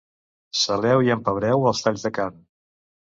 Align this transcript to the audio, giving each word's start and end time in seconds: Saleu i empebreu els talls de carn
Saleu 0.61 1.03
i 1.07 1.11
empebreu 1.15 1.67
els 1.73 1.83
talls 1.89 2.07
de 2.09 2.13
carn 2.19 2.41